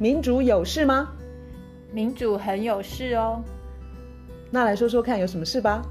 [0.00, 1.12] 民主有事吗？
[1.92, 3.44] 民主很有事哦。
[4.50, 5.82] 那来说说看，有什么事吧？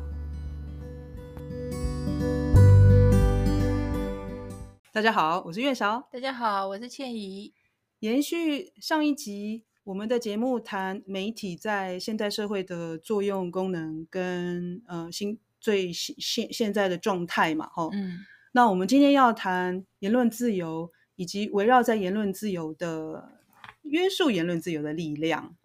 [4.92, 6.10] 大家好，我是月韶。
[6.12, 7.54] 大家好，我是倩怡。
[8.00, 17.92] 延续上一集，我们的节目谈媒体在现代社会的作用、功能跟呃新最现现在的状态嘛，吼。
[17.94, 18.26] 嗯。
[18.54, 23.38] 那我们今天要谈言论自由，以及围绕在言论自由的
[23.90, 25.56] 约束言论自由的力量。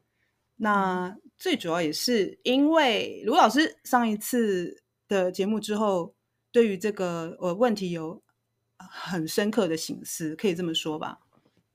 [0.56, 6.14] 那最主要也是因为卢老师上一次的节目之后，
[6.50, 8.22] 对于这个呃问题有。
[8.76, 11.18] 很深刻的醒思，可以这么说吧？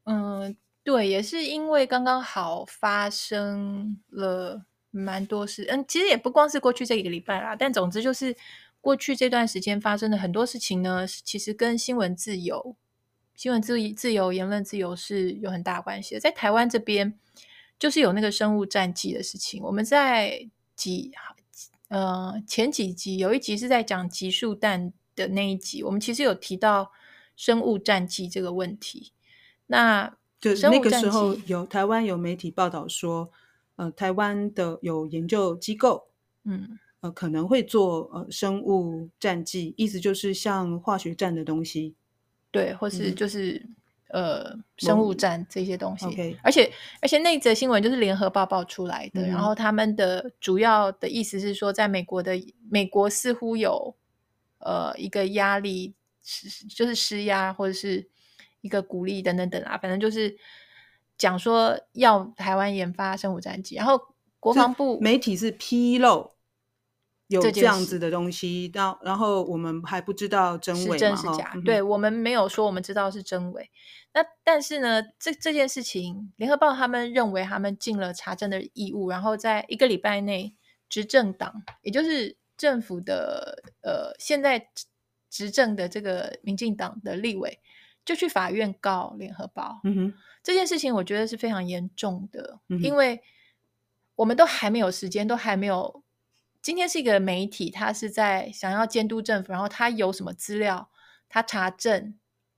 [0.03, 5.65] 嗯，对，也是因为刚刚好发生了蛮多事。
[5.69, 8.35] 嗯，其实也不光是过去这一个礼拜啦，但总之就是
[8.79, 12.75] 过去这段时间发生的很多事情呢，其实跟新闻自由、
[13.39, 16.19] 新闻自自由、言论自由是有很大关系的。
[16.19, 17.17] 在台湾这边，
[17.79, 19.63] 就是有那个生物战记的事情。
[19.63, 21.13] 我们在几
[21.87, 24.91] 呃前几集有一集是在讲集束弹。
[25.15, 26.93] 的那一集，我们其实有提到
[27.35, 29.11] 生物战记这个问题。
[29.67, 33.29] 那就那个时候有台湾有媒体报道说，
[33.75, 36.07] 呃，台湾的有研究机构，
[36.45, 41.95] 嗯，呃，可能会做呃生物战记，意思就是像化学战的东西，
[42.51, 43.55] 对，或是就是、
[44.07, 46.05] 嗯、呃生物战这些东西。
[46.07, 46.37] Okay.
[46.43, 52.33] 而且而且那则新闻就是联合报报出来的，嗯、然后他们的主要的意思是说，在美国的
[52.69, 53.95] 美国似乎有。
[54.61, 58.09] 呃，一个压力是就是施压，或者是
[58.59, 60.35] 一个鼓励等等等啊，反正就是
[61.17, 63.97] 讲说要台湾研发生物战机，然后
[64.37, 66.31] 国防部媒体是披露
[67.29, 73.71] 有这样子的东西，然后然后我们还不知道真伪是真是假，嗯、对我们没有说我们知道是真伪。
[74.13, 80.53] 那但是呢，这这件事情，联合报他们认为他们尽了查证的义务，然后在一个礼拜内，
[80.89, 82.37] 执政党也就是。
[82.59, 84.69] 政府的呃，现在
[85.29, 87.57] 执政的这个民进党的立委
[88.03, 89.79] 就去法院告联合报。
[89.85, 93.21] 嗯哼，这件事情我觉得是非常严重的，嗯，因为
[94.15, 96.03] 我们都还没有时间，都还没有。
[96.61, 100.89] 今天是一个媒体，他是在想要监督政府，然后他有什么资料，
[101.27, 102.17] 他查证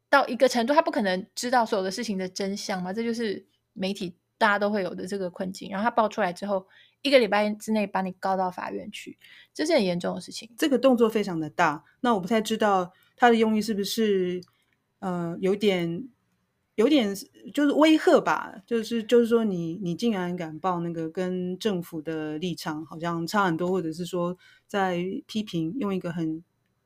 [0.09, 5.69] 到一个程度，他不可能知道所有的事情的真相嘛，这就是媒体大家都会有的这个困境。
[5.69, 6.67] 然后他爆出来之后。
[7.03, 9.17] 一个礼拜之内把你告到法院去，
[9.55, 10.53] 这是很严重的事情。
[10.55, 14.39] 这个动作非常的大，那我不太知道他的用意是不是，
[14.99, 16.07] 呃，有点，
[16.75, 17.15] 有点
[17.53, 24.37] 就是威吓吧，就是就是说你你竟然敢报那个跟政府的立场好像差很多，或者是说
[24.67, 26.43] 在批评用一个很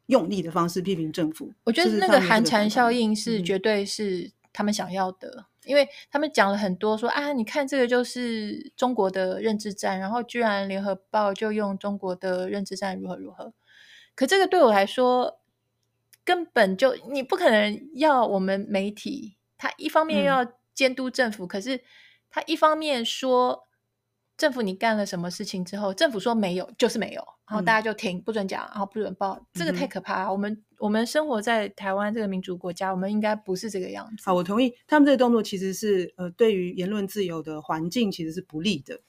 [0.07, 1.53] 用力的方式批评政府。
[1.63, 5.29] 我觉得那个寒蝉效应是绝对是他们想要的。
[5.37, 13.51] 嗯因为他们讲了很多说，说啊，你看这个就是中国的认知战，然后居然联合报就用中国的认知战如何如何。
[14.13, 15.39] 可这个对我来说，
[16.23, 21.81] 根本就你不可能要我们媒体，他一方面要监督政府，嗯、可是
[22.29, 23.63] 他一方面说。
[24.37, 30.29] 政府你干了什么事情之后，政府说没有就是没有，然后大家就停，不准讲，然后不准报，嗯、这个太可怕了。
[30.29, 34.23] 我们我们生活在台湾这个民主国家，我们应该不是这个样子。
[34.25, 38.99] 好，我同意，他们这个动作其实是呃，对于言论自由的环境其实是不利的，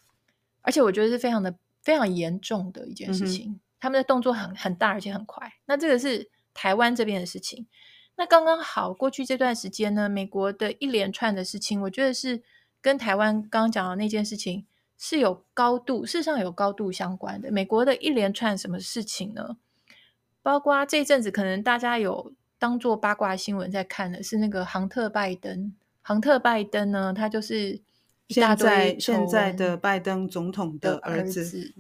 [0.63, 3.51] 而且我觉得是非常的非常严重的一件事情。
[3.51, 5.53] 嗯、他们的动作很很大，而且很快。
[5.65, 7.67] 那这个是台湾这边的事情。
[8.17, 12.43] 那刚刚好，过去这段时间呢，美国的一连串的事情，我觉得是
[12.81, 14.67] 跟台湾刚刚讲的那件事情。
[14.99, 17.53] 是有高度，事实上有高度相关的。
[17.53, 19.59] 美国的一连串什么事情呢？
[20.43, 25.75] 包括这一阵子可能大家有当做八卦新闻在看的，是那个杭特拜登。
[26.01, 27.79] 杭特拜登呢，他就是
[28.31, 31.41] 现在现在的拜登总统的儿子。
[31.41, 31.75] 儿子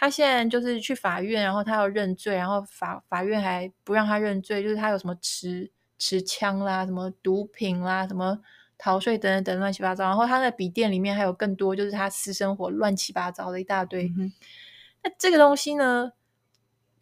[0.00, 8.40] 他现在就是去法院，然后他要认罪，然后法法院还不让他认罪，就是他有什么持持枪啦，什么毒品啦，什么。
[8.82, 14.10] 逃税等等等乱七八糟，然后他的笔电里面还有更多，就是他私生活乱七八糟的一大堆。
[14.16, 14.32] 嗯、
[15.04, 16.12] 那这个东西呢，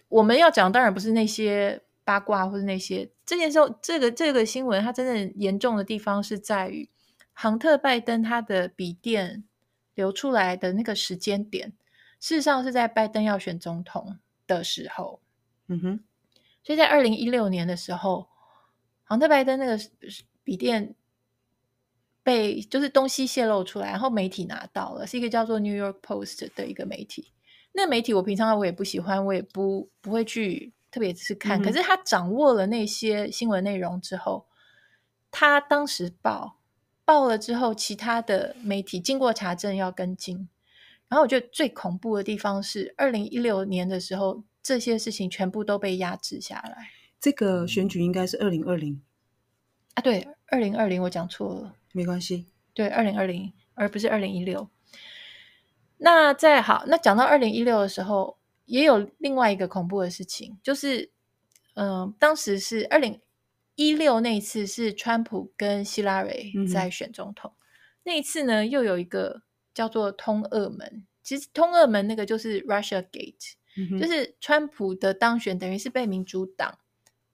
[0.08, 6.90] 我们要讲当然不是那些八卦或者那些这件事，这个这个新闻它真正严重的地方是在于，
[7.32, 9.44] 杭特拜登他的笔电
[9.94, 11.72] 流出来的那个时间点，
[12.20, 15.20] 事实上是在拜登要选总统的时候。
[15.66, 16.00] 嗯哼，
[16.62, 18.28] 所以在二零一六年的时候，
[19.04, 19.78] 杭特拜登那个
[20.42, 20.94] 笔电。
[22.24, 27.32] 被就是东西泄露出来，然后媒体拿到了，是一个叫做《New York Post》的一个媒体。
[27.72, 31.58] 那个媒体我平常我也不喜欢，我也不不会去特别去看。
[31.58, 34.46] 嗯、可是他掌握了那些新闻内容之后，
[35.30, 36.58] 他当时报
[37.02, 40.50] 报了之后，其他的媒体经过查证要跟进。
[41.08, 46.90] 然后我觉得最恐怖的地方是，二零一六年的时候，这些事情全部都被压制下来。
[47.18, 49.00] 这个选举应该是二零二零
[49.94, 54.68] 啊，对，二零二零我讲错了，没关系，对，二零二零，而不是二零一六。
[55.96, 61.10] 那再好，那讲到二零一六的时候，也有另外一个恐怖的事情，就是，
[61.72, 63.18] 嗯、呃，当时是二零
[63.76, 67.64] 一六那一次是川普跟希拉蕊在选总统，嗯、
[68.04, 69.40] 那一次呢，又有一个。
[69.78, 76.78] 叫做通俄门，其实通俄门那个就是 Russia Gate，、嗯、就是川普的当选等于是被民主党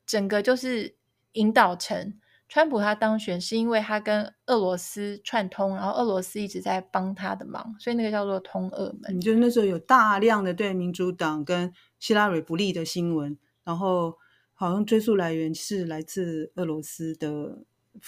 [0.04, 0.94] 整个就是
[1.32, 9.16] 引导成川普他当选是因为他跟俄罗斯串通，然后俄罗斯一直在帮他的忙，所以那个叫做通俄门。
[9.16, 14.18] 你就那时候有大量的对民主党跟希拉蕊不利的新闻，然后
[14.52, 17.64] 好像追溯来源是来自俄罗斯的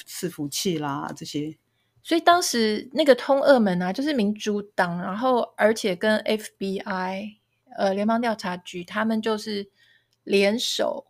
[0.06, 1.56] 伺服器啦这些。
[2.06, 7.34] 所以当时那个通俄门啊，就是民主党，然后而且跟 FBI
[7.76, 9.68] 呃联邦调查局，他们就是
[10.22, 11.08] 联手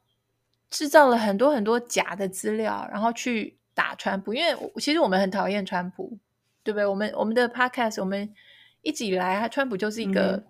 [0.70, 4.32] 制造了很多很多假的资料，然后去打川普。
[4.32, 6.18] 因为其实我们很讨厌川普，
[6.62, 6.86] 对不对？
[6.86, 8.32] 我们我们的 Podcast，我们
[8.80, 10.44] 一直以来，川普就是一个、嗯、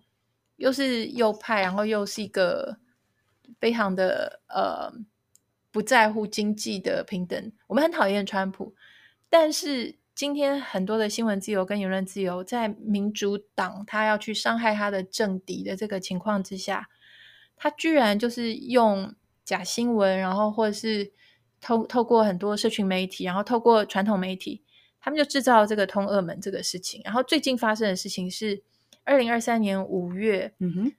[0.58, 2.78] 又是右派，然后又是一个
[3.58, 4.92] 非常的呃
[5.72, 7.52] 不在乎经济的平等。
[7.66, 8.76] 我们很讨厌川普，
[9.28, 9.96] 但是。
[10.16, 16.88] 今天很多的新闻自由跟言论自由，在民主党他要去伤害他的政敌的这个情况之下，
[17.54, 19.14] 他居然就是用
[19.44, 21.12] 假新闻，然后或者是
[21.60, 24.62] 透透过很多社群媒体，然后透过传统媒体，
[24.98, 27.02] 他们就制造了这个通俄门这个事情。
[27.04, 28.62] 然后最近发生的事情是，
[29.04, 30.92] 二零二三年五月，嗯哼，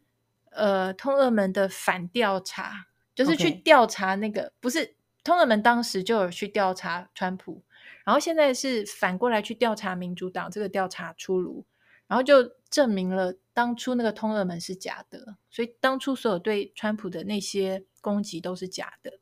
[0.52, 2.86] 呃，通俄门的反调查，
[3.16, 4.94] 就是去调查那个.不是
[5.24, 7.64] 通俄门当时就有去调查川普。
[8.07, 11.65] 然后现在是反过来去调查民主党，这个调查出炉，
[12.07, 19.19] 然后就证明了当初那个通俄门是假的，所以当初所有对川普的那些攻击都是假的。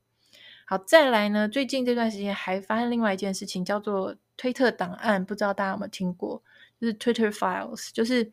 [0.68, 6.44] 好，再来呢，最近这段时间还发生另外一件事情，叫做推特档案，不知道大家有没有听过？
[6.80, 8.32] 就是 Twitter Files，就是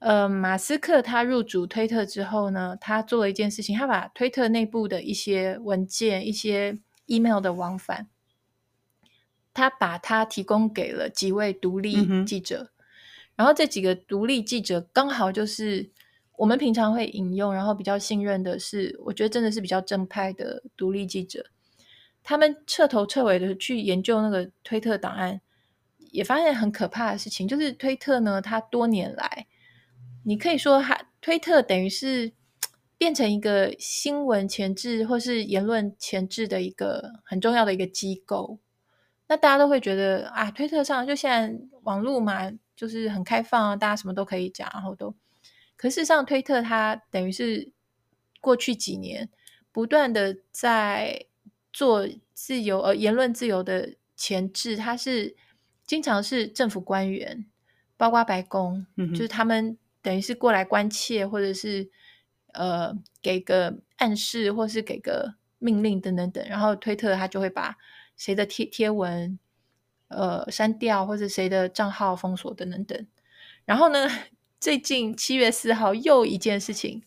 [0.00, 6.76] 呃，马斯克他入主推特之后呢，他做了一件事情，他把推特内部的一些文件、一些
[7.06, 8.08] email 的往返。
[9.58, 12.70] 他把它提供给了几位独立记者，嗯、
[13.36, 15.90] 然后这几个独立记者刚好就是
[16.36, 21.46] 我们平常会引用，然后比较信任的是，我觉得真的是比较正派的独立记者。
[22.22, 25.40] 他们彻头彻尾的去研究那个推特档案，
[26.12, 29.46] 也发现很可怕的事情，就是推特呢，它多年来，
[30.24, 32.32] 你可以说它推特等于是
[32.96, 38.58] 变成一个新闻前置或是言论前置的一个很重要的一个机构。
[39.28, 45.14] 那大家都会觉得啊，推特上就现在网络嘛，就是很开放啊，大家什么都可以讲，然后都。
[45.76, 47.70] 可事实上，推特它等于是
[48.40, 49.28] 过去几年
[49.70, 51.26] 不断的在
[51.72, 55.36] 做自由呃言论自由的前置，它是
[55.86, 57.44] 经常是政府官员，
[57.98, 61.90] 包括白宫，嗯、就是他们等于是过来关切，或者是
[62.54, 67.76] 呃给个暗示，或是给个命令等等等，然后推特它就会把。
[68.18, 69.38] 谁的贴贴文，
[70.08, 73.06] 呃，删掉或者谁的账号封锁等等等。
[73.64, 74.08] 然后呢，
[74.58, 77.02] 最近七月四号又一件事情，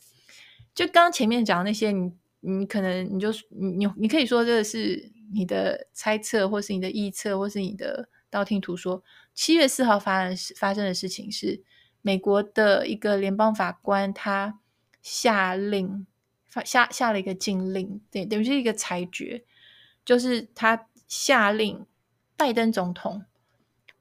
[0.74, 9.04] 就刚前面讲的那些，你你可能你就你你你可以说这个是你的猜测，或是你的臆测，或是你的道听途说。
[9.34, 11.62] 七月四号发生发生的事情是，
[12.02, 14.60] 美国的一个联邦法官他
[15.02, 16.06] 下令
[16.48, 19.44] 发下下了一个禁令，对，等于是一个裁决，
[20.06, 20.88] 就是他。
[21.12, 21.86] 下令，
[22.38, 23.26] 拜登总统、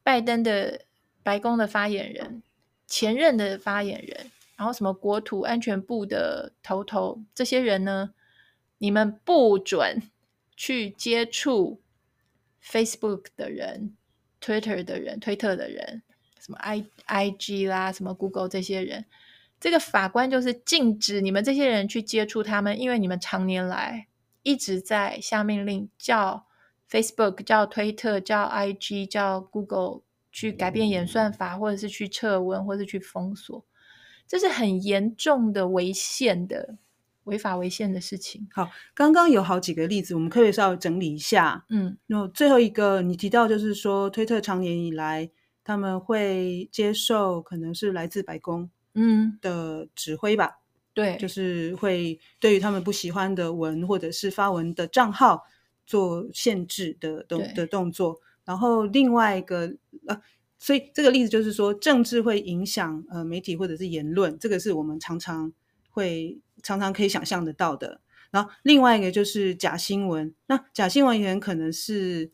[0.05, 0.83] 拜登的
[1.25, 2.41] 白宫的发言人、
[2.87, 8.15] 前任的发言人，然后什么国土安全部的头头，这些人呢，
[8.79, 10.01] 你们不准
[10.57, 11.83] 去接触
[12.63, 13.97] Facebook 的人、
[14.41, 16.03] Twitter 的人、推特的人，
[16.39, 19.05] 什么 I IG 啦、什么 Google 这些人，
[19.59, 24.07] 这个法官就是禁止你们这些人去接触他们，因为你们常年来
[24.45, 26.47] 一直在下命令叫。
[26.91, 30.01] Facebook 叫推特，叫 IG，叫 Google
[30.33, 33.65] 去改变演算法，或者是去撤文，或者是去封锁，
[34.27, 36.79] 这是很严重的违宪的
[37.25, 38.49] 违法违宪的事情。
[38.53, 41.65] 好，刚刚有好几个例子，我们可以稍微整理一下。
[41.69, 45.31] 嗯，那最后一个你提到就是说，推特长年以来
[45.63, 50.59] 他们会接受可能是来自白宫嗯的指挥吧？
[50.93, 55.45] 对，就是会对于他们不喜欢的文或者是发文的账号。
[55.91, 59.75] 做限制的动的动作，然后另外一个
[60.07, 60.23] 呃，
[60.57, 65.53] 所以这个例子就是说，政治会影响呃媒体或者是言论，这个是我们常常
[65.91, 68.01] 会常常可以想象得到的。
[68.31, 72.31] 然后另外一个就是假新闻，那假新闻也很可能是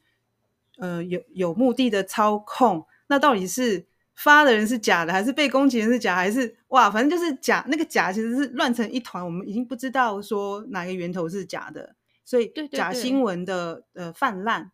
[0.76, 14.72] 呃有有目的的操控，那到底是发的人是假的，还是被攻击人是假，还是哇，反正就是假，那个假其实是乱成一团，我们已经不知道说哪个源头是假的，所以假新闻的呃泛滥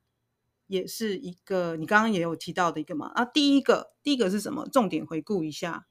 [0.66, 4.66] 也是一个你刚刚也有提到的一个嘛啊，第一个第一个是什么？
[4.68, 5.86] 重点回顾一下。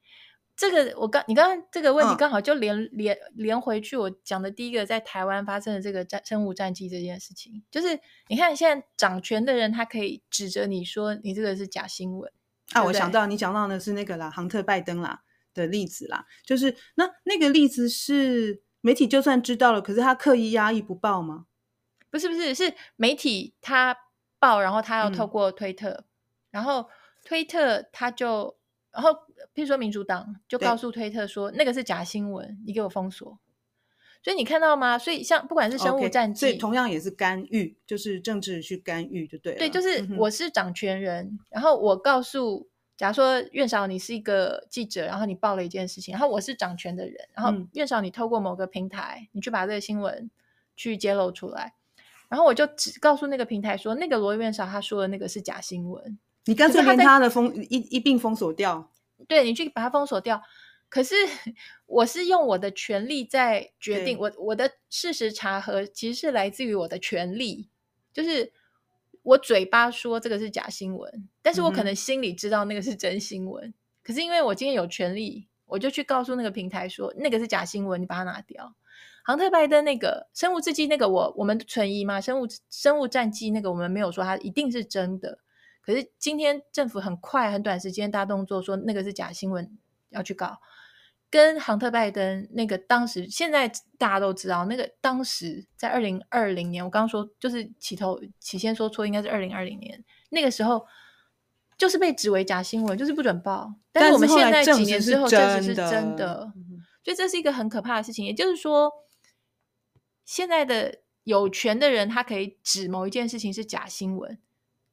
[0.54, 12.30] 这个我刚你刚刚这个问题刚好就连、嗯、连连回去我讲的第一个在台湾发生的这个战生物战机这件事情，就是你看现在掌权的人他可以指着你说你这个是假新闻
[12.72, 15.22] 啊，对对，我想到你讲到的是那个啦，杭特拜登啦
[15.54, 21.46] 的例子啦，就是那那个例子是媒体就算知道了，可是他刻意压抑不报吗？
[22.12, 23.96] 不是不是，是媒体他
[24.38, 26.04] 报，然后他要透过推特，嗯、
[26.52, 26.88] 然后
[27.24, 28.56] 推特他就。
[28.92, 29.08] 然后，
[29.54, 33.38] 譬如说民主党就告诉推特说那个是假新闻，你给我封锁。
[34.22, 34.98] 所以你看到吗？
[34.98, 39.58] 所以像不管是生物战剂，所以同样也是干预，就是政治去干预就对了。
[39.58, 50.30] 对，就是我是掌权人，嗯、然后我告诉，假如说院少你是一个记者，然后你报了一件事情，然后我是掌权的人，然后院少你透过某个平台，你去把这个新闻
[50.76, 51.72] 去揭露出来，
[52.32, 56.18] 然后我就只告诉那个平台说，那个罗院长他说的那个是假新闻。
[56.46, 58.90] 你干脆连他的封一一并封锁掉，
[59.28, 60.42] 对，你去把它封锁掉。
[60.88, 61.14] 可是
[61.84, 67.68] 我是用我的权利在决定，我我的事实查核其实是来自于我的权利，
[68.14, 68.50] 就是
[69.22, 73.68] 我嘴巴说这个是假新闻，但是我可能心里知道那个是真新闻。
[73.68, 78.74] 嗯、可是因为我今天有权利，我就去告诉那个平台说那个是假新闻，你把它拿掉。
[79.24, 82.20] 杭特拜登那个生物制剂那个我，我我们存疑嘛？
[82.20, 85.38] 生物生物战剂那个我们没有说它一定是真的。
[85.80, 89.78] 可是今天政府很快很短时间大动作，说那个是假新闻，
[90.10, 90.58] 要去搞。
[91.30, 100.84] 跟杭特拜登那个当时，现在大家都知道，那个当时在二零二零年，我刚刚说就是起头起先说错，应该是二零二零年那个时候，
[101.78, 103.72] 就是被指为假新闻，就是不准报。
[103.92, 106.52] 但是我们现在几年之后，证实是真的，
[107.02, 108.26] 所以这是一个很可怕的事情。
[108.26, 108.92] 也就是说，
[110.24, 114.38] 现在的有权的人，他可以指某一件事情是假新闻。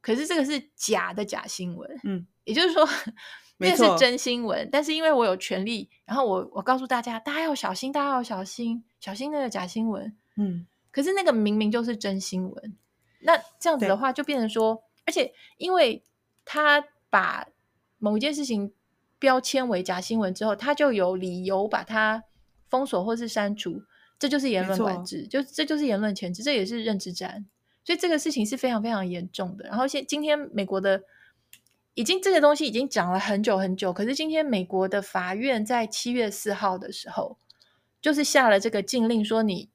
[0.01, 2.87] 可是这个是假的假新闻，嗯，也就是说，
[3.59, 4.69] 这个是真新闻。
[4.71, 10.65] 但是因为我有权利，然后我我告诉大家，大家要小心，大家要小心，小心那个假新闻，嗯。
[10.91, 12.77] 可是那个明明就是真新闻，
[13.19, 16.03] 那这样子的话就变成说，而且因为
[16.45, 17.47] 他把
[17.99, 18.73] 某一件事情
[19.19, 22.23] 标签为假新闻之后，他就有理由把它
[22.69, 23.83] 封锁或是删除，
[24.19, 27.45] 这就是言论管制，就这就是言论前置，这也是认知战。
[27.85, 29.65] 所以这个事情是非常非常严重的。
[29.65, 31.01] 然后现今天美国的
[31.95, 37.37] 已经这个东西已经讲了很久很久，可是今天美国的法院在七月四号的时候，
[38.01, 39.69] 就是下了这个禁令，说你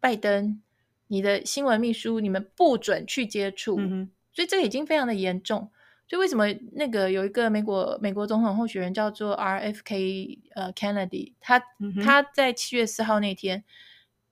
[0.00, 0.60] 拜登、
[1.06, 3.76] 你的新闻秘书，你们不准去接触。
[3.78, 5.70] 嗯、哼所以这个已经非常的严重。
[6.14, 13.64] 所以为什么那个有一个美国美国总统候选人叫做 RFK 呃 Kennedy，他、嗯、他在七月四号那天，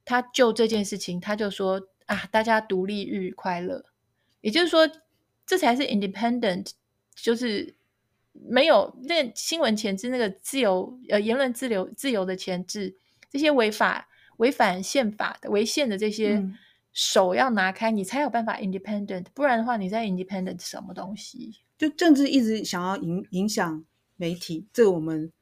[0.04, 1.88] 他就这件事情，他就说。
[2.06, 2.28] 啊！
[2.32, 3.84] 大家独立日快乐，
[4.40, 4.90] 也就是说，
[5.46, 6.72] 这才是 independent，
[7.14, 7.74] 就是
[8.32, 12.96] 没有那新闻前置，那个自由呃言论自由自由的前置，
[13.30, 14.08] 这些违法
[14.38, 16.44] 违反宪法的违宪的这些
[16.92, 21.60] 手要拿开，嗯、你才有办法 independent，不然的话，你在 independent 什么东西？
[21.82, 23.84] 就政治一直想要影影响
[24.14, 25.32] 媒体，这个我们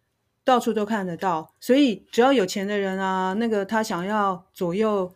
[0.43, 5.15] 到处都看得到，所以只要有钱的人啊，那个他想要左右。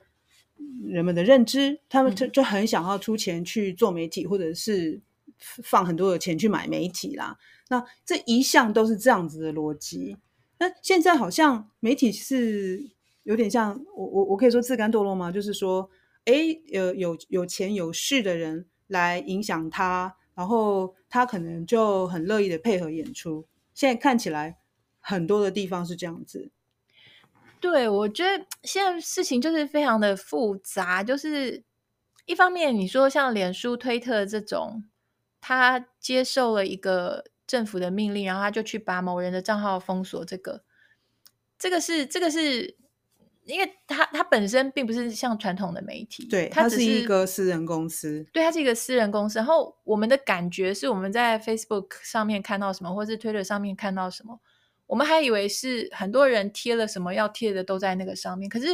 [0.85, 5.01] 人们的认知，他们就就很想要出钱去做媒体，嗯、或者是
[5.39, 7.37] 放很多的钱去买媒体啦。
[7.69, 10.17] 那这一向都是这样子的逻辑。
[10.59, 12.89] 那现在好像媒体是
[13.25, 15.31] 有点像我我我可以说自甘堕落吗？
[15.31, 15.91] 就是说，
[16.27, 23.47] 诶，有有有钱有势的人来影响他，然后他可能就很乐意的配合演出。
[23.73, 24.59] 现在看起来
[25.01, 26.51] 很多的地方是这样子。
[27.61, 31.03] 对，我觉得现在事情就是非常的复杂。
[31.03, 31.65] 就是
[32.27, 34.85] 一方面，你说像脸书、推特这种，
[35.41, 40.23] 他接受了一个政府的命令，然后他就去把某人的账号封锁。
[40.25, 40.63] 这个，
[41.59, 42.77] 这个是这个是，
[43.47, 49.39] 因为它它本身并不是像传统的媒体，对，他是一个私人公司，对，它是一个私人公司。
[49.39, 54.41] 然后我们的感觉是我们在 Facebook 上面看到什么，或是 Twitter 上面看到什么。
[54.87, 58.67] 我们还以为是很多人贴了什么要贴的都在那个上面，可是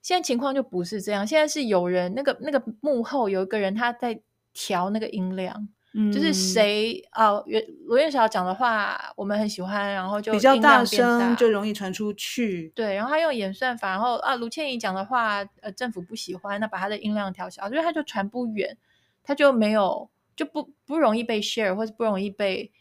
[0.00, 1.26] 现在情况就不是这样。
[1.26, 4.20] 现在是有人那个那个幕后有一个人他在
[4.52, 7.44] 调那个音量，嗯，就是谁哦，
[7.86, 12.72] 罗月晓讲的话我们很喜欢，然后就比较大声，就容易传出去。
[12.74, 18.76] 对，然后他用演算法，然后啊，卢倩怡讲的话，呃，政府不喜欢，那把他的音量调小，所以他就传不远，
[19.22, 22.72] 他就没有就不不容易被 share，或者不容易被。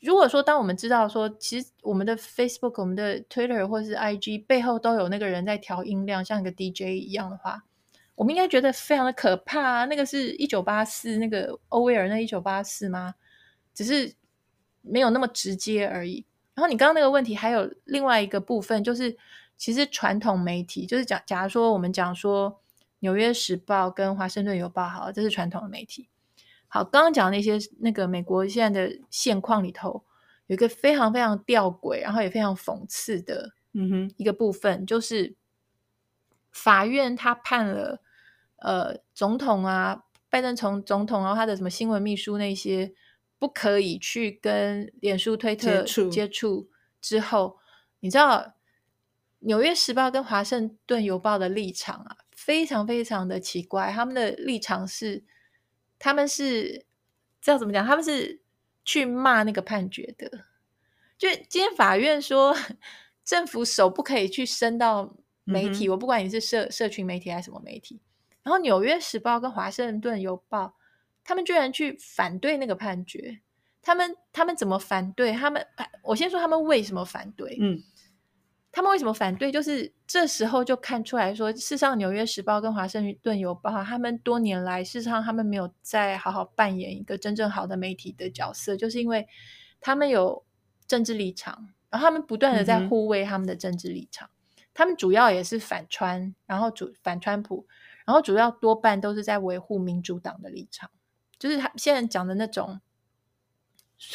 [0.00, 7.64] 如果说当我们知道说，其实我们的 Facebook、我们的 Twitter 或是 IG 背后都有那个人在调音量，像一个 DJ 一样的话。
[8.14, 9.84] 我们应该觉得非常的可怕啊！
[9.86, 13.14] 那个是一九八四，那个欧威尔那一九八四吗？
[13.74, 14.14] 只是
[14.82, 16.26] 没有那么直接而已。
[16.54, 19.16] 然后你刚刚那个问题还有另外一个部分，就是
[19.56, 22.50] 其实传统媒体，就是假假如说我们讲说
[22.98, 26.08] 《纽约时报》跟《华盛顿邮报》好，这是传统的媒体。
[26.68, 30.04] 好，刚刚讲那些那个美国现在的现况里头，
[30.46, 35.34] 有一个非常非常吊诡，然后也非常讽刺的，嗯哼，一个部分就是
[36.52, 38.00] 法院他判了。
[38.64, 42.94] 呃，总统啊，拜登从总统，然后他的什么新闻秘书那些，
[43.36, 47.58] 不可以去跟脸书、推特接触，接触之后，
[47.98, 48.38] 你知道
[49.40, 53.90] 《纽约时报》跟《华盛顿邮报》的立场啊，非常非常的奇怪。
[53.90, 55.24] 他们的立场是，
[55.98, 56.86] 他们是
[57.40, 57.84] 知道怎么讲？
[57.84, 58.42] 他们是
[58.84, 60.44] 去骂那个判决的。
[61.18, 62.56] 就今天法院说，
[63.24, 68.00] 政府手不可以去伸到媒体，嗯、我不管你是社社群媒体还是什么媒体。
[68.42, 70.64] 然后，《纽约时报》跟《华盛顿邮报》，
[71.22, 73.40] 他们居然去反对那个判决。
[73.80, 75.32] 他们他们怎么反对？
[75.32, 75.66] 他们
[76.02, 77.56] 我先说他们为什么反对。
[77.60, 77.80] 嗯，
[78.70, 79.50] 他们为什么反对？
[79.50, 89.26] 就是这时候就看出来说，事实上，《纽约时报》跟《华盛顿邮报》他们多年来，事实上他们没有再好好扮演一个真正好的媒体的角色，就是因为
[89.80, 90.44] 他们有
[90.86, 94.28] 政治立场，然后他们不断的在护卫他们的政治立场。
[94.28, 94.41] 嗯、
[94.74, 97.66] 他们主要也是反川，然后主反川普。
[98.04, 100.90] 然后主要多半都是在维护民主党的立场，
[101.38, 102.80] 就是他现在讲的那种，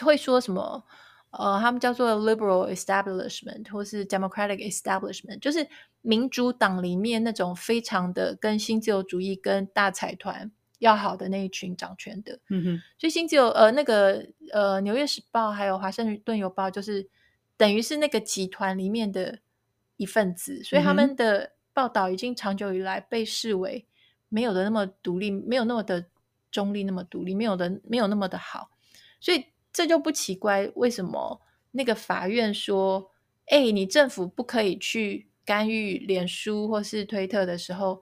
[0.04, 0.84] 会说什么
[1.30, 5.66] 呃，他们叫做 liberal establishment 或是 democratic establishment，就是
[6.02, 12.40] 民主党里面那种非常的跟新自由主义跟大财团要好的那一群掌权的。
[12.50, 17.08] 嗯哼，所以新自由呃那个呃纽约时报还有华盛顿邮报，就是
[17.56, 19.40] 等于是那个集团里面的
[19.98, 21.40] 一份子，所以他们的。
[21.40, 23.86] 嗯报道已经长久以来被视为
[24.30, 26.08] 没有的那么独立，没有那么的
[26.50, 28.72] 中立，那么独立，没有的没有那么的好，
[29.20, 31.40] 所以这就不奇怪，为什么
[31.74, 33.12] 那个法院说，
[33.46, 38.02] 哎，你政府不可以去干预脸书或是推特的时候，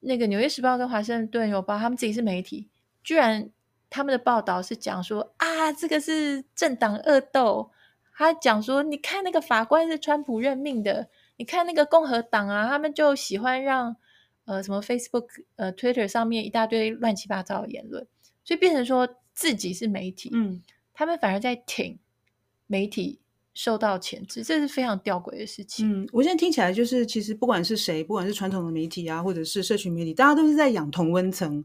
[0.00, 2.68] 那个《纽约时报》跟《华盛顿邮报》他们自己是媒体，
[3.04, 3.48] 居然
[3.88, 7.70] 他们的报道是讲说啊，这个是政党恶斗，
[8.16, 11.08] 他讲说，你看那个法官是川普任命的。
[11.36, 13.94] 你看那个共和党啊，他们就喜欢让
[14.46, 15.26] 呃什么 Facebook、
[15.56, 18.06] 呃 Twitter 上面一大堆乱七八糟的言论，
[18.42, 20.62] 所以变成说自己是媒体，嗯，
[20.94, 21.98] 他们反而在挺
[22.66, 23.20] 媒体
[23.52, 26.04] 受到牵制，这是非常吊诡的事情。
[26.04, 31.62] 嗯，我现在听起来就是，其实不管是谁，不管是传统的媒体啊，或者是社群媒体，大家都是在养同温层。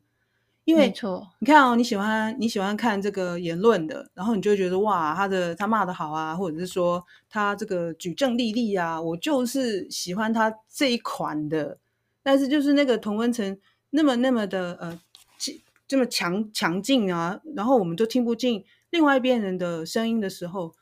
[0.63, 0.93] 因为，
[1.39, 11.78] 你看哦，你喜欢你喜欢看这个言论的，然后你就会觉得哇，他的他骂的好啊，或者是说他这个举证立例啊，我就是喜欢他这一款的。
[12.24, 13.58] 但是就是那个同温层
[13.89, 15.00] 那么那么的呃，
[15.88, 20.76] 这么强强劲啊，然后我们都听不进另外一边人的声音的时候，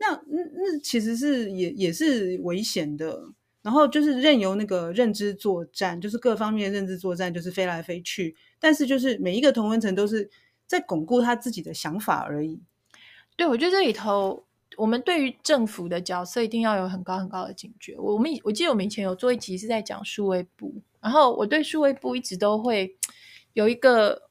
[0.00, 3.30] 那那那其实是也也是危险的。
[3.62, 8.34] 然后就是任由那个认知作战，就是各方面的认知作战，就是飞来飞去。
[8.58, 10.30] 但是就是每一个同温层都是
[10.66, 12.60] 在巩固他自己的想法而已。
[13.36, 14.46] 对，我觉得这里头，
[14.76, 17.96] 我们对于政府的角色一定要有很高很高的警觉。
[17.98, 22.96] 我们我记得我们以前有做一集是在讲数位部，然后我对数位部一直都会
[23.52, 24.22] 有一个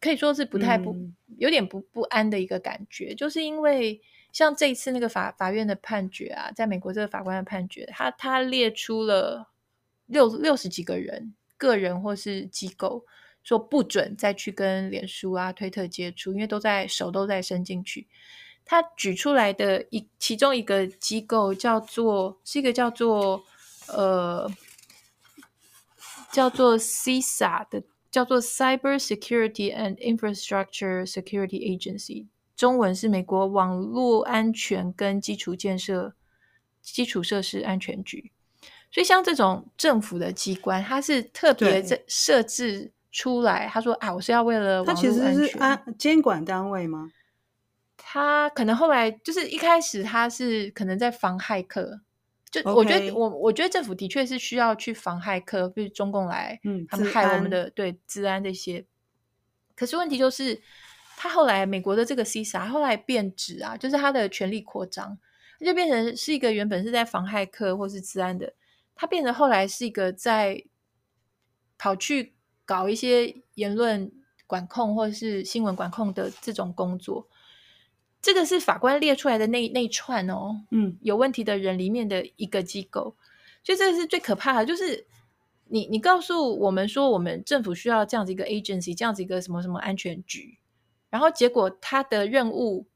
[0.00, 4.00] 可以说是不太不、嗯、有点不不安的一个感觉，就是因为。
[4.32, 9.48] 像这一次那个法法院的判决啊，在美国这个法官的判决，他他列出了
[10.06, 13.04] 六六十几个人，个人或是机构，
[13.42, 18.06] 说不准再去跟脸书啊、推特接触，因为都在手都在伸进去。
[18.64, 23.42] 他举出来的一其中一个机构叫做是一个叫做
[23.88, 24.48] 呃
[26.30, 32.26] 叫做 CISA 的，叫做 Cyber Security and Infrastructure Security Agency。
[32.60, 36.14] 中文是美国网络安全跟基础建设、
[36.82, 38.32] 基础设施安全局，
[38.92, 43.66] 所以像这种政府的机关，它是特别在设置出来。
[43.66, 47.10] 他说：“啊，我是要为了网络安全。”它其实是安监管单位吗？
[47.96, 52.02] 他可能后来就是一开始他是可能在防骇客，
[52.50, 58.84] 就我觉得我我觉得政府的确是需要去防骇客，比如中共来，嗯，他们害我们的对治安这些。
[59.74, 60.60] 可是问题就是。
[61.22, 65.18] 他后来美国的这个 CISA 后来变质啊，就是他的权力扩张，
[65.58, 68.54] 他就变成是一个原本是在防骇客或是治安的，
[68.94, 70.64] 他变成后来是一个在
[71.76, 72.32] 跑去
[72.64, 74.10] 搞一些言论
[74.46, 77.28] 管控或者是新闻管控的这种工作。
[78.22, 83.14] 这个是法官列出来的那那串哦，嗯，有问题的人里面的一个机构，
[83.62, 85.06] 所以这是最可怕的，就是。
[85.72, 90.58] 你你告诉我们说，我们政府需要这样子一个 agency，这样子一个什么什么安全局，
[91.10, 92.88] 然后结果他的任务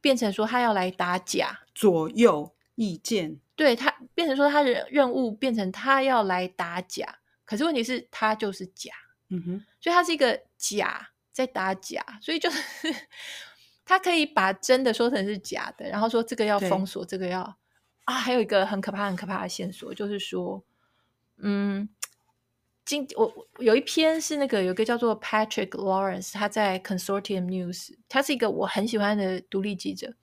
[0.00, 8.92] 变成说他要来打假，左右意见，对，他变成说他的任务变成他要来打假，可是问题是他就是假，
[9.30, 12.94] 嗯哼，所以他是一个假在打假，所以就是
[13.84, 17.58] 他可以把真的说成是假的，然后说这个要封锁，这个要
[18.04, 20.64] 啊，还有一个很可怕很可怕的线索就是说。
[21.40, 21.88] 嗯，
[22.88, 30.14] 今我有一篇是那个有个叫做 Patrick Lawrence，他在 Consortium News，他是一个我很喜欢的独立记者。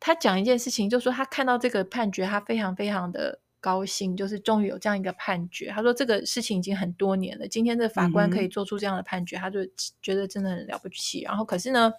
[0.00, 5.68] 他讲一件事情，就是说他看到这个判决，他非常非常的高兴，就是终于有这样一个判决。
[5.68, 9.60] 他说这个事情已经很多年了，今天这法官可以做出这样的判决，嗯、他就
[10.00, 11.20] 觉得真的很了不起。
[11.24, 11.92] 然后可是呢，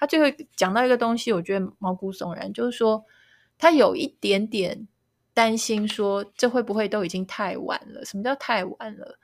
[0.00, 3.04] 他最后讲到一个东西，我觉得毛骨悚然，就是说
[3.56, 4.88] 他有一点点。
[5.34, 8.04] 担心说，这会不会都已经太晚了？
[8.04, 9.18] 什么叫太晚了？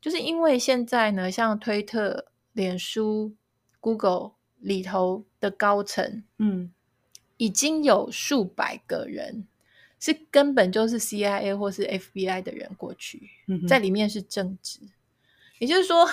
[0.00, 3.34] 就是因为现在呢，像推特、脸书、
[3.80, 6.72] Google 里头的高层，嗯，
[7.36, 9.46] 已经有数百个人
[9.98, 14.80] 是根本就是 CIA 或是 FBI 的人过去，嗯、在里面是正职。
[15.58, 16.08] 也就是说，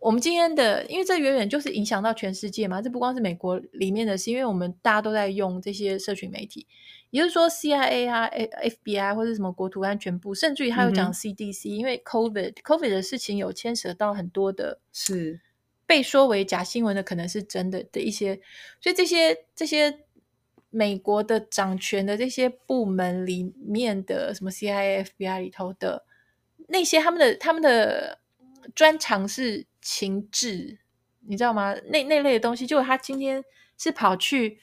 [0.00, 6.66] 我们今天的，因为这远远就是影响到全世界嘛，这不光是美国里面的事，因为我们大家都在用这些社群媒体。
[7.10, 15.40] 也就是说，CIA 啊、FBI 或者什么国土安全部，甚至于他有讲 CDC，、嗯、因为 COVID COVID 的事情有牵涉到很多的，是
[15.86, 18.40] 被说为假新闻的，可能是真的的一些，
[18.80, 20.04] 所以这些这些
[20.70, 26.04] 美国的掌权的这些部门里面的什么 CIA、FBI 里头的
[26.68, 28.20] 那些，他们的他们的
[28.74, 30.78] 专长是情治，
[31.26, 31.74] 你知道吗？
[31.88, 33.44] 那那类的东西，就他今天
[33.76, 34.60] 是跑去。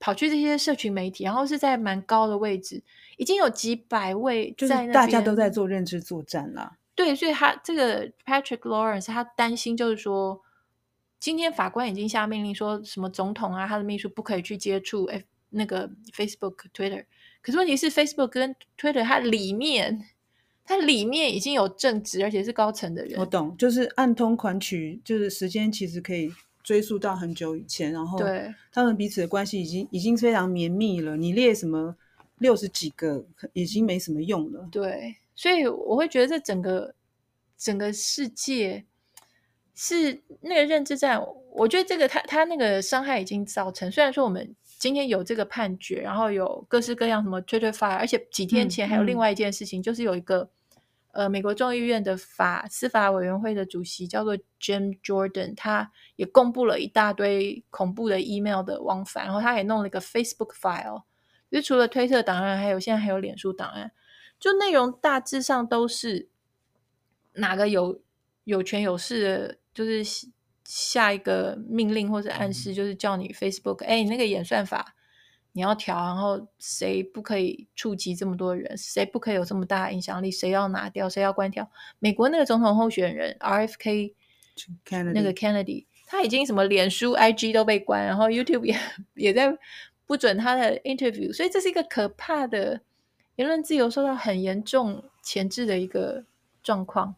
[0.00, 2.82] 跑去这些社群媒体，然后是在蛮高的位置，
[3.16, 6.76] 已经有几百位就是大家都在做认知作战了。
[6.94, 10.40] 对，所以他这个 Patrick Lawrence 他担心就是说，
[11.18, 17.04] 今天法官已经下命令说什么总统啊，他的秘书不可以去接触 F 那个 Facebook、Twitter。
[17.40, 20.06] 可是问题是，Facebook 跟 Twitter 它里面，
[20.64, 23.18] 它里面已经有正职而且是高层的人。
[23.18, 26.32] 我懂，就是暗通款曲，就是时间其实可以。
[26.68, 28.20] 追溯到很久以前，然后
[28.70, 31.16] 他们彼此的关系已经已经非常绵密了。
[31.16, 31.96] 你列什么
[32.40, 34.68] 六十几个，已经没什么用了。
[34.70, 36.94] 对，所以我会觉得这整个
[37.56, 38.84] 整个世界
[39.74, 41.18] 是那个认知战。
[41.52, 43.90] 我觉得这个他他那个伤害已经造成。
[43.90, 50.50] 虽然说我们今天有这个判决，然后有各式各样什么 Twitter fire，而且几天前还有另外一件事情，嗯嗯、就是有一个。
[51.12, 61.02] 呃，美国众议院的法司法委员会的主席叫做 Jim Jordan，他也公布了一大堆恐怖的 email 的往返，然后他也弄了一个 Facebook file，
[61.50, 63.90] 就除了推特档案，还有现在还有脸书档案，
[64.38, 66.28] 就内容大致上都是
[67.32, 68.00] 哪个有
[68.44, 70.02] 有权有势的，就是
[70.64, 74.94] 下一个命令或者暗示，就是叫你 Facebook，哎，你那个演算法。
[75.58, 78.78] 你要调，然后谁不可以触及这么多人？
[78.78, 80.30] 谁不可以有这么大的影响力？
[80.30, 81.08] 谁要拿掉？
[81.08, 81.68] 谁要关掉？
[81.98, 84.14] 美国那个总统候选人 RFK
[85.12, 88.78] 那个 Kennedy，他已经什么脸书、IG 都被关，然后 YouTube 也
[89.16, 89.52] 也在
[90.06, 92.82] 不准他的 interview，所以这是一个可怕的
[93.34, 96.24] 言论自由受到很严重前置的一个
[96.62, 97.16] 状况。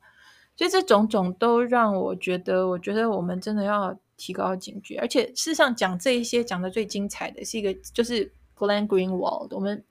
[0.57, 3.99] 所以这种种都让我觉得，我觉得我们真的要。
[4.21, 9.83] 提高警觉，而且事实上讲这一些讲的最精彩的是一个，就是 Glenn Greenwald，我们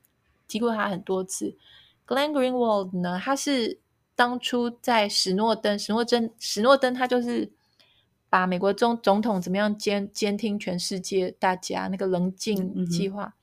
[0.47, 1.57] 提过他很多次。
[2.05, 3.79] Glenn Greenwald 呢，他是
[4.15, 7.51] 当初在史诺登，史诺登，史诺登，他就是
[8.29, 13.23] 把美国总总统怎么样监监听全世界大家那个棱镜计划。
[13.23, 13.33] 嗯、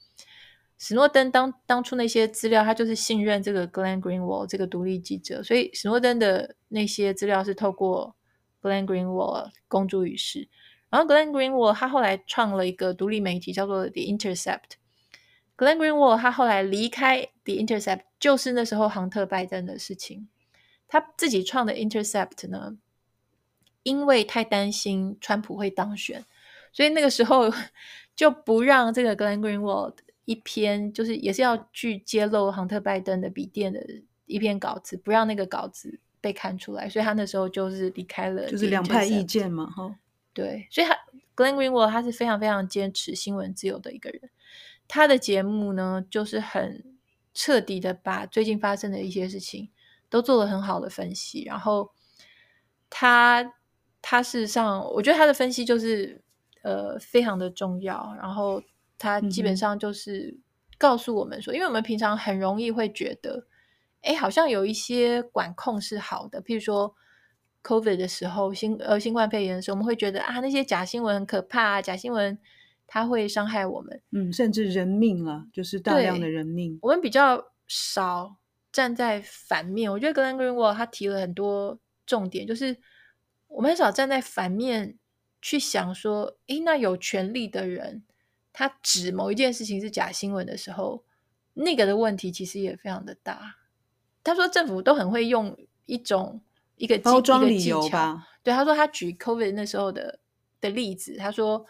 [0.79, 8.15] 史诺登当当初那些资料，他就是信任这个 Glenn Greenwald 这个独立记者，所以史诺登的那些资料是透过
[8.63, 10.49] Glenn Greenwald 公诸于世。
[10.97, 14.77] 然后 Glenn Greenwald 他后来创了一个独立媒体，叫做 The Intercept。
[15.55, 20.27] Glenn Greenwald 他后来离开 The Intercept，就是那时候杭特拜登的事情。
[20.89, 22.79] 他自己创的 Intercept 呢，
[23.83, 26.25] 因为太担心川普会当选，
[26.73, 27.53] 所以那个时候
[28.17, 33.85] 就不让这个 Glenn Greenwald 一篇，就是也是要去揭露杭特拜登的笔电的
[34.25, 36.89] 一篇稿子，不让那个稿子被看出来。
[36.89, 39.95] 所以他那时候就是离开了，就是两派意见嘛，哈。
[40.37, 40.95] 对，所以他
[41.35, 44.29] Glenn Greenwald 他是非常非常坚持新闻自由的一个人。
[44.87, 46.85] 他的节目呢，就是很
[47.33, 49.71] 彻底的把最近发生的一些事情
[50.11, 51.43] 都做了很好的分析。
[51.45, 51.91] 然后
[52.91, 53.55] 他
[54.03, 56.23] 他事实上，我觉得他的分析就是
[56.63, 58.15] 呃非常的重要。
[58.21, 58.63] 然后
[58.99, 60.39] 他基本上就是
[60.77, 63.47] 告诉我们说，嗯、因为我们平常很容易会觉得，
[64.03, 66.95] 哎，好像有一些管控是好的，譬如说。
[67.67, 72.39] COVID 的时候，新呃新冠肺炎的时候，我们会觉得啊，那些假新闻很可怕啊，假新闻
[72.87, 76.79] 它会伤害我们，嗯，甚至人命啊，就是大量的人命。
[76.81, 78.37] 我们比较少
[78.71, 82.77] 站在反面，我觉得 Glenn Greenwald 他提了很多重点，就是
[83.49, 84.97] 我们很少站在反面
[85.43, 88.05] 去想说，诶，那有权利的人
[88.53, 91.03] 他指某一件事情是假新闻的时候，
[91.55, 93.57] 那个的问题其实也非常的大。
[94.23, 96.41] 他说政府都很会用一种。
[96.77, 100.19] 一个包装理由吧，对，他说他举 COVID 那时候的
[100.61, 101.65] 的例子，他说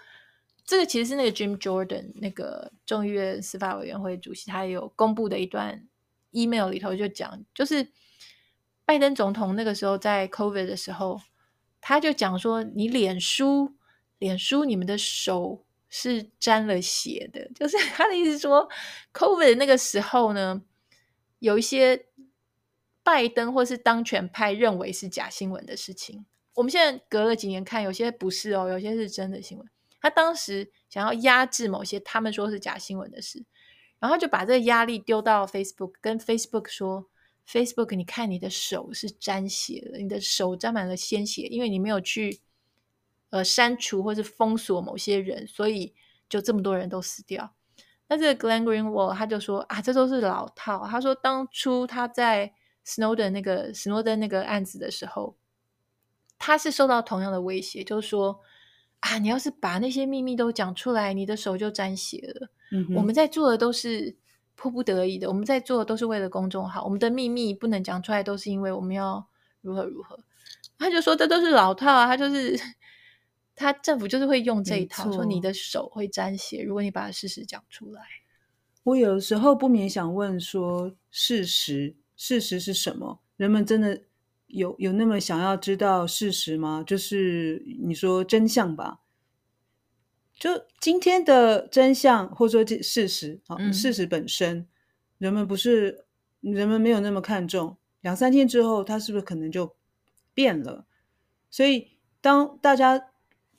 [0.65, 5.87] 这个其实是那个 Jim Jordan 那个众议院司法委员会主席，他有公布的一段
[6.33, 7.89] email 里头就讲，就是
[8.85, 11.21] 拜登总统那个时候在 COVID 的时候，
[11.81, 13.75] 他就讲说，你脸书
[14.19, 18.69] 脸书你们的手是沾了血的， 就是他的意思说
[19.13, 20.63] ，COVID 那个时候呢，
[21.39, 22.07] 有一些。
[23.07, 29.65] 拜登或是当权派认为是假新闻的事情，我们现在隔了几年看，有些不是哦，有些是真的新闻。
[30.01, 33.45] 他当时想要压制某些他们说是假新闻的事，
[34.01, 37.07] 然后就把这个压力丢到 Facebook，跟 Facebook 说
[37.49, 42.41] ：“Facebook，你看你的手是沾血了，你的手沾满了鲜血，因为你没有去
[43.31, 45.95] 呃删除或是封锁某些人，所以
[46.29, 47.55] 就这么多人都死掉。”
[48.11, 52.53] 那这个 Glenn Greenwald 他就说：“啊，这都是老套。”他说：“当初他在。”
[52.87, 55.37] Snowden 那个 Snowden 那个案子的时候，
[56.39, 58.41] 他是受到同样的威胁，就是说
[59.01, 62.49] 啊，你要是把那些秘密都讲出来，你的手就沾血了。
[62.71, 64.17] 嗯，我们在做的都是
[64.55, 69.27] 迫不得已的，我们在做的都是为了公众好，我们的秘密不能讲出来，都是因为我们要
[69.61, 70.19] 如何如何。
[70.79, 72.57] 他就说这都是老套啊，他就是
[73.55, 78.03] 他政府就是会用这一套，说你的手会沾血，如果你把事实讲出来。
[78.85, 81.97] 我有时候不免想问说，事实。
[82.17, 83.21] 事实是什么？
[83.37, 84.03] 人们真的
[84.47, 86.83] 有有那么想要知道事实吗？
[86.87, 89.01] 就是你说真相吧。
[90.39, 94.67] 就今天的真相，或者说这事实啊，事实本身，嗯，
[95.19, 96.07] 人们不是
[96.41, 97.77] 人们没有那么看重。
[98.01, 99.77] 两三天之后，它是不是可能就
[100.33, 100.87] 变了？
[101.51, 103.11] 所以，当大家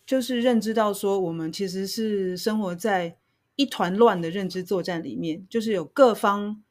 [0.06, 3.18] 就是认知到说，我们其实是生活在
[3.56, 6.64] 一团乱的认知作战里面，就是有各方。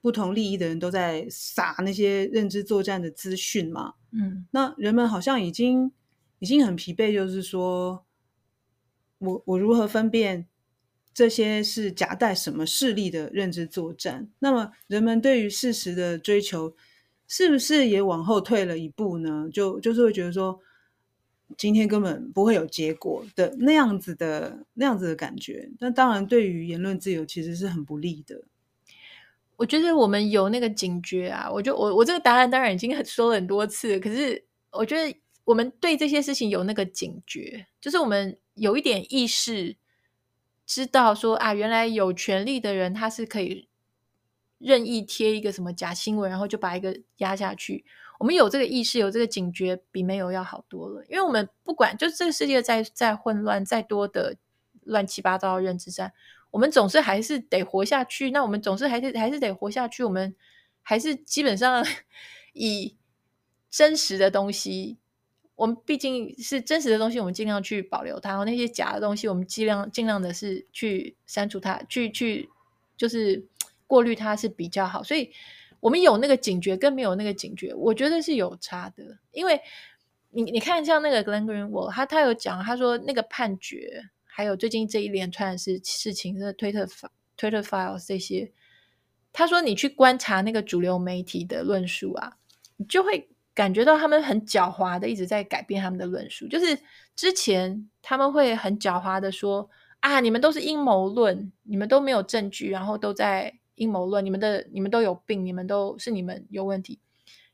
[0.00, 5.92] 不同利益的人都在撒那些认知作战的资讯嘛，嗯，那人们好像已经
[6.38, 8.04] 已经很疲惫，就是说，
[9.18, 10.46] 我我如何分辨
[11.12, 14.30] 这些是夹带什么势力的认知作战？
[14.38, 16.74] 那么人们对于事实的追求，
[17.28, 19.50] 是不是也往后退了一步呢？
[19.52, 20.58] 就就是会觉得说，
[21.58, 25.70] 今天根本不会有结果的那样子的那样子的感觉。
[25.78, 28.42] 那当然，对于言论自由其实是很不利的。
[29.60, 39.76] 我觉得我们有那个警觉啊，我就我我这个答案当然已经说了很多次，可是我觉得我们对这些事情有那个警觉，就是我们有一点意识，
[40.64, 43.68] 知道说啊，原来有权力的人他是可以
[44.56, 47.84] 任意贴一个什么假新闻，然后就把一个压下去。
[48.18, 51.04] 我们有这个意识，有这个警觉，比没有要好多了。
[51.10, 54.36] 因为我们不管，就这个世界再再混乱，再多的
[54.84, 56.14] 乱七八糟的认知战。
[56.50, 60.02] 我们总是还是得活下去，那我们总是还是还是得活下去。
[60.02, 60.34] 我们
[60.82, 61.86] 还是基本上
[62.54, 62.96] 以
[63.70, 64.98] 真实的东西，
[65.54, 68.30] 我们毕竟是真实的东西，我们尽量去保留它。
[68.30, 72.50] 然后那些假的东西，我们尽量尽量的是去删除它，去去
[72.96, 73.46] 就是
[73.86, 75.04] 过滤它是比较好。
[75.04, 75.30] 所以，
[75.78, 79.18] 我们有那个警觉跟没有那个警觉，我觉得是有差的。
[79.30, 79.60] 因为
[80.30, 84.10] 你你看，像那个 Glenn Greenwald，他他有讲，他说那个判决。
[84.32, 86.86] 还有最近这一连串的事事情，的推特、
[87.36, 88.52] 推特 files 这些，
[89.32, 92.38] 他说你去观察那个主流媒体的论述啊，
[92.76, 96.46] 你就会感觉到他们很狡猾的一直在改变他们的论述。
[96.48, 96.78] 就是
[97.16, 107.00] 之前他们会很狡猾的说啊，你们都是阴谋论，你们都没有证据，然后都在阴谋论，你们的你们都有病，你们都是你们有问题。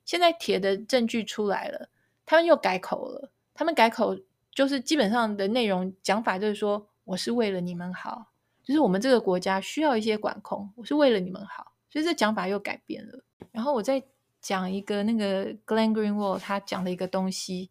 [0.05, 1.89] 现在铁的证据出来了，
[2.25, 4.17] 他们又改口了，他们改口。
[4.57, 8.33] 就是基本上的内容讲法，就是说我是为了你们好，
[8.65, 13.23] 就是我们这个国家需要一些管控，我是为了你们好，所以这讲法又改变了。
[13.53, 14.03] 然后我再
[14.41, 17.71] 讲一个那个 Glenn Greenwald 他讲的一个东西，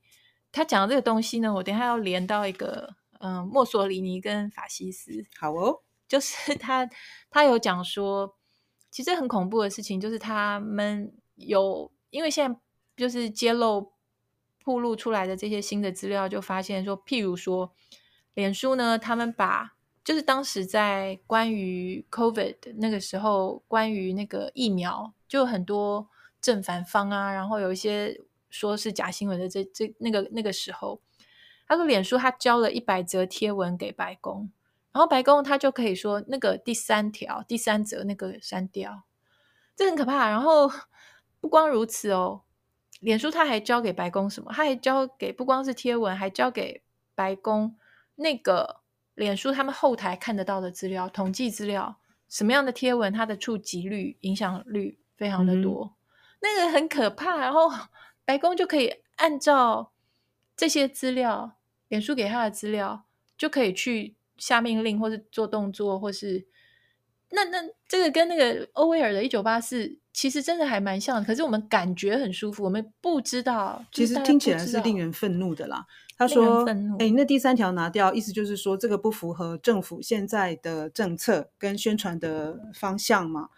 [0.51, 5.25] 他讲的这个东西呢，我等一下要连到一个嗯、呃，墨索里尼跟法西斯。
[5.39, 6.87] 好哦， 就是他
[7.31, 8.37] 他有讲说，
[8.91, 12.59] 其实很恐怖的事情就是他们有，因为现在
[12.95, 13.91] 就是揭露、
[14.65, 17.73] 曝露出来的这些新的资料，就发现说，譬如说，
[18.33, 26.09] 脸书呢，他们把就是当时在关于 COVID 那个时候，关于那个疫苗，就很多
[26.41, 28.19] 正反方啊，然后有一些。
[28.47, 31.01] 说是假新闻的这这那个那个时候，
[31.67, 34.49] 他说脸书他交了一百则贴文给白宫，
[34.93, 39.03] 然后白宫他就可以说那个第三条第三则那个删掉，
[39.75, 40.29] 这很可怕。
[40.29, 40.71] 然后
[41.41, 42.43] 不光如此哦，
[43.05, 44.51] 脸书他还交给白宫什么？
[44.51, 46.81] 他还交给不光是贴文，还交给
[47.13, 47.75] 白宫
[48.15, 48.81] 那个
[49.13, 55.95] 脸书他们后台看得到的资料，统计资料，什么样的贴文它的触及率、影响率非常的多，嗯、
[56.41, 57.37] 那个很可怕。
[57.37, 57.71] 然后。
[58.27, 59.91] 白宫就可以按照
[60.57, 61.57] 这些资料，
[61.89, 63.05] 脸书给他的资料，
[63.37, 66.47] 就可以去下命令，或是做动作，或是
[67.35, 71.25] 那那这个跟那个欧威尔的《一九八四》其实真的还蛮像的。
[71.25, 75.85] 可是我们感觉很舒服，我们不知道，其实听起来是令人愤怒的啦。
[76.17, 76.65] 他说
[76.97, 83.49] ：“哎，那第三条拿掉，意思就是说这个不符合政府现在的政策跟宣传的方向嘛。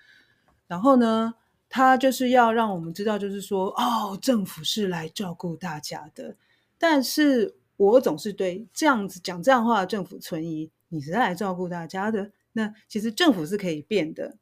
[0.67, 1.35] 然后呢？”
[1.69, 6.33] 他就是要让我们知道，就是说，哦，政府是来照顾大家的。
[6.77, 10.71] 但是我总是对这样子讲这样话的政府存疑。
[10.87, 12.31] 你是来照顾大家的？
[12.57, 14.35] 那其实政府是可以变的，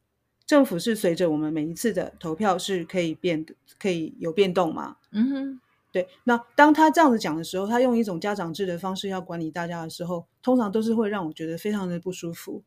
[0.48, 4.96] 政府是随着我们每一次的投票是可以变的，可以有变动嘛？
[5.12, 6.08] 嗯哼，对。
[6.24, 12.64] 那当他这样子讲的时候，他用一种家长制的方式要管理大家的时候，通常都是会让我觉得非常的不舒服。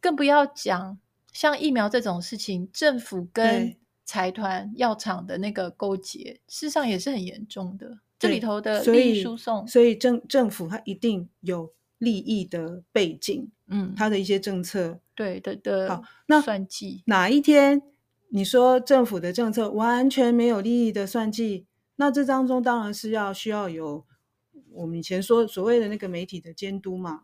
[0.00, 0.96] 更不要讲
[1.32, 7.98] 像疫苗这种事情，政府跟财团药厂的那个勾结，事实上也是很严重的。
[8.18, 15.88] 这里头的利益输送，所以政政府它一定有利益的背景，嗯，它的一些政策，对的的。
[15.88, 17.82] 好，那算计哪一天
[18.28, 24.04] 你说政府的政策完全没有利益的算计，那这当中当然是要需要有
[24.72, 27.22] 我们以前说所谓的那个媒体的监督嘛。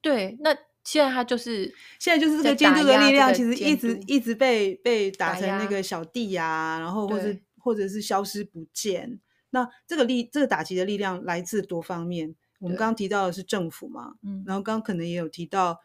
[0.00, 0.56] 对，那。
[0.86, 9.18] 现在他就是现在就是这个监督的力量，其实一直一直被被打成那个小弟呀、啊，然后或者或者是消失不见。
[9.50, 12.36] 那这个力这个打击的力量来自多方面。
[12.58, 15.78] 我们刚刚提到的是政府嘛，嗯，然后刚刚可能也有提到，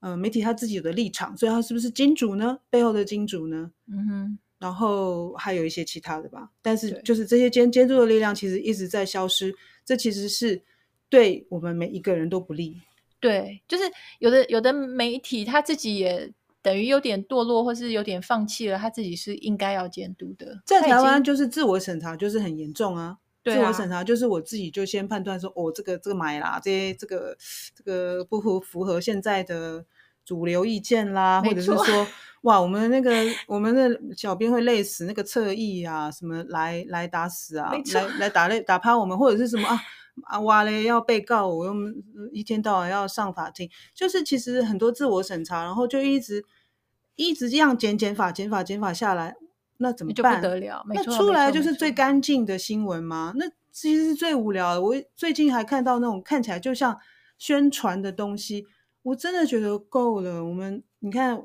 [0.00, 2.58] 呃，媒体他自己有的立场，所以他是不是金主呢？
[2.70, 3.70] 背后的金主呢？
[3.90, 6.50] 嗯哼，然后还有一些其他的吧。
[6.60, 10.62] 但是就是这些监监督的力量其实一直在消失，这其实是
[11.08, 12.80] 对我们每一个人都不利。
[13.20, 13.84] 对，就是
[14.20, 20.60] 有的有的媒体他自己也等于有点堕落，或是有点放弃了，他自己是应该要监督的。
[20.64, 23.18] 在台湾就是自我审查就是很严重啊，
[23.50, 27.36] 自我审查就是我自己就先判断说，哦，这个这个买啦，这些这个
[27.74, 29.84] 这个不符符合现在的
[30.24, 32.06] 主流意见啦，或者是说，
[32.42, 33.10] 哇，我们那个
[33.46, 39.80] 我们的小编会累死，那个侧翼啊，什么来来打死啊，来来打累打趴我们，或者是什么啊。
[40.24, 40.82] 啊哇嘞！
[40.82, 41.72] 要被告，我又
[42.32, 46.44] 一天到晚要上法庭，就是其实很多自我审查，然后就一直
[47.14, 49.36] 一直这样减减法、减法、减法下来，
[49.78, 50.40] 那怎么办？
[50.40, 53.32] 就不得了，那出来就是最干净的新闻吗？
[53.36, 54.82] 那其实是最无聊的。
[54.82, 56.96] 我最近还看到那种看起来就像
[57.38, 58.66] 宣传的东西，
[59.02, 60.44] 我真的觉得够了。
[60.44, 61.36] 我们你看，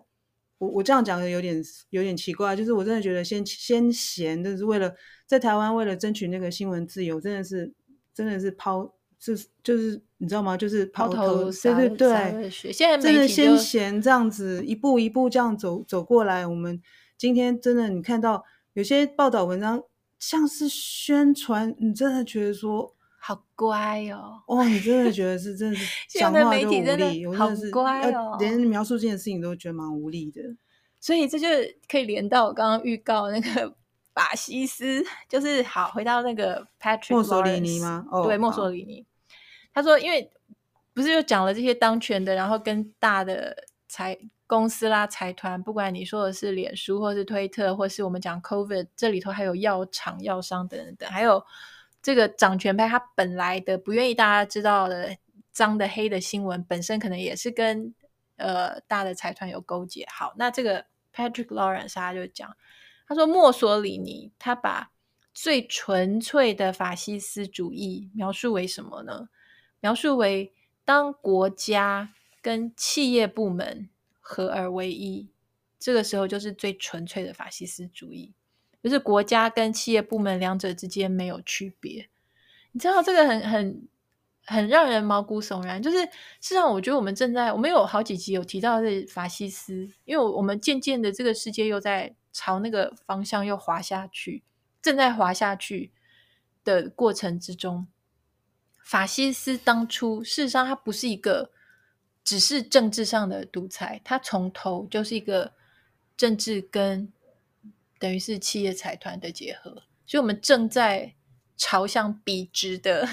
[0.58, 4.93] 我我这样讲的有点有点奇怪，就是我真的觉得先先闲，就是为了
[5.26, 7.74] 在台湾为了争取那个新闻自由，真的是。
[8.15, 10.56] 真的是抛，就是就是你知道吗？
[10.56, 16.46] 就是抛头，对对对，现在真的先贤这样子一步一步这样走走过来。
[16.46, 16.80] 我们
[17.24, 19.82] 今天真的，你看到有些报道文章
[20.20, 24.44] 像是宣传，你真的觉得说好乖哦。
[24.46, 25.86] 哦，你真的觉得是真的是
[26.20, 30.42] 讲话都无力，我真的是乖哦，连描述这件事情都觉得蛮无力的。
[31.00, 31.48] 所以这就
[31.88, 33.74] 可以连到我刚刚预告那个。
[34.13, 38.06] 法西斯就是好，回到那个 Patrick 墨索里尼吗？
[38.12, 39.06] 哦，对，墨索里尼。
[39.74, 40.30] 他说，因为
[40.94, 43.56] 不是又讲了这些当权的，然后跟大的
[43.88, 44.15] 财
[44.54, 51.43] 公司啦、财团，不管你说的是脸书，或是推特，或是我们讲 COVID，这里头还有药厂、药商等等等，还有
[52.04, 55.17] 这个掌权派，他本来的不愿意大家知道的
[55.51, 57.95] 脏的黑的新闻，本身可能也是跟
[58.35, 60.06] 呃大的财团有勾结。
[60.12, 62.56] 好，那这个 Patrick Lawrence 他就讲。
[63.08, 64.91] 他说：“墨索里尼他把
[65.33, 69.29] 最纯粹的法西斯主义描述为什么呢？
[69.79, 70.54] 描述为
[70.85, 73.89] 当国家跟企业部门
[74.26, 75.30] 合而为一，
[75.78, 78.34] 这个时候就是最纯粹的法西斯主义，
[78.82, 82.10] 就是国家跟企业部门两者之间没有区别。
[82.71, 83.88] 你知道这个很很
[84.46, 85.84] 很让人毛骨悚然。
[85.84, 86.10] 就是事
[86.40, 94.42] 实上，我觉得我们正在，我们有好几集有提到是法西斯，因为我们渐渐的这个世界又在朝那个方向又滑下去，
[94.82, 95.92] 正在滑下去
[96.63, 97.86] 的过程之中。
[98.84, 101.52] 法西斯当初事实上，它不是一个
[102.24, 105.52] 只是政治上的独裁，它从头就是一个
[106.15, 107.12] 政治跟
[108.00, 111.13] 等于是企业财团的结合，所以我们正在
[111.58, 113.08] 朝向笔直的，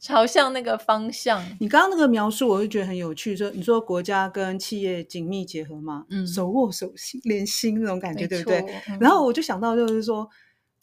[0.00, 1.44] 朝向那个方向。
[1.60, 3.36] 你刚刚那个描述，我就觉得很有趣。
[3.36, 8.60] 说你说国家跟企业紧密结合嘛，嗯，手握手心连心那种感觉，对不对？
[8.88, 10.28] 嗯、然后我就想到就是说。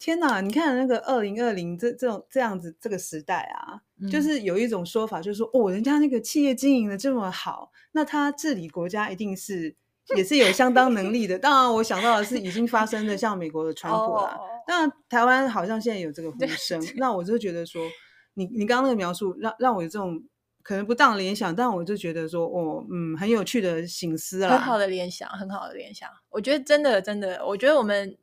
[0.04, 0.40] 天哪！
[0.40, 9.74] 你看那个二零二零这这种这样子这个时代啊，嗯、就是有一种说法，就是说哦，人家那个企业经营的这么好，那他治理国家一定是
[10.16, 11.38] 也是有相当能力的。
[11.38, 14.38] 当然，我想到的是已经发生的，像美国的川普啦。
[14.66, 16.80] 当然，台湾好像现在有这个呼声。
[16.96, 17.82] 那我就觉得说，
[18.34, 20.22] 你你刚刚那个描述让让我有这种
[20.62, 24.50] 可能不当的联想，但我就觉得说，哦，嗯，很有趣的醒思啦。
[24.50, 26.08] 很好的联想，很好的联想。
[26.30, 28.16] 我觉得真的真的，我觉得我们。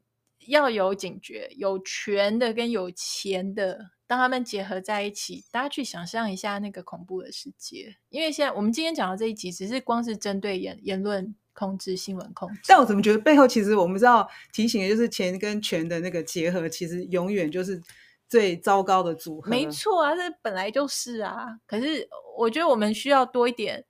[0.48, 3.78] 要有警觉，有权的跟有钱的，
[4.10, 7.96] 当他们结合在一起，大家去想象一下那个恐怖的世界。
[8.10, 12.62] 因为现在我们今天讲的这一集，只是光是针对言言论控制、新闻控制。
[12.66, 17.80] 但我怎么觉得背后其实我们知道提醒的就是钱跟权的那个结合，其实永远就是
[18.28, 19.52] 最糟糕的组合。
[19.52, 21.60] 没错啊，这本来就是啊。
[21.68, 23.86] 可是我觉得我们需要多一点，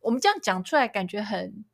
[0.00, 1.66] 我们这样讲出来感觉很。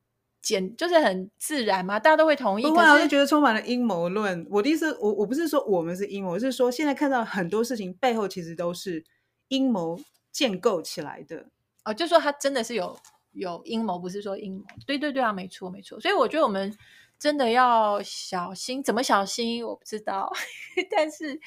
[0.44, 2.64] 简就是很自然嘛，大家都会同意。
[2.64, 4.46] 不会，我就觉得充满了阴谋论。
[4.50, 9.02] 我的意思，我我不是说我们是阴谋，我是说现在看到很多事情背后其实都是
[9.48, 9.98] 阴谋
[10.30, 11.46] 建构起来的。
[11.86, 12.94] 哦，就说他真的是有
[13.32, 14.64] 有阴谋，不是说阴谋。
[14.86, 15.98] 对对对啊，没错没错。
[15.98, 16.76] 所以我觉得我们
[17.18, 20.30] 真的要小心，怎么小心我不知道，
[20.94, 21.40] 但是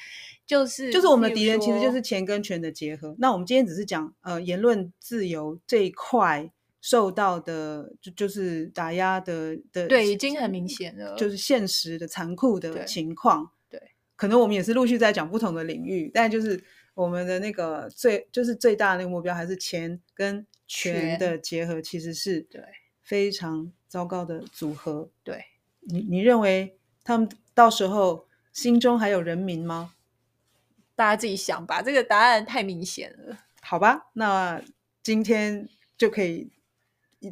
[0.44, 3.14] 就是就是我们的敌人其实就是钱跟权的结合。
[3.20, 6.50] 那我们今天只是讲呃言论自由这一块。
[6.80, 13.50] 受到的就就是打压的的，对，已经很明显了，就是现实的残酷的情况。
[13.68, 16.62] 对，对可能我们也是陆续在讲不同的领域，但就是
[16.94, 22.62] 我们的那个最就是最大的那个目标，还是钱跟权的结合，其实是对
[23.02, 25.10] 非常糟糕的组合。
[25.24, 25.44] 对，
[25.80, 29.94] 你你认为他们到时候心中还有人民吗？
[30.94, 33.38] 大家自己想吧，这个答案太明显了。
[33.60, 34.62] 好吧，那
[35.02, 36.52] 今天就可以。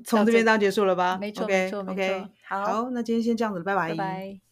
[0.04, 1.16] 从这边这样结束了吧？
[1.20, 2.28] 没错，okay, 没错，没错。
[2.48, 3.90] 好，好，那今天先这样子，拜拜。
[3.90, 4.40] 拜拜。